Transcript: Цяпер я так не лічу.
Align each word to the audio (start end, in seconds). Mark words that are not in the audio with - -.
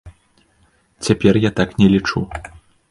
Цяпер 1.09 1.33
я 1.49 1.55
так 1.61 1.69
не 1.83 1.87
лічу. 1.97 2.19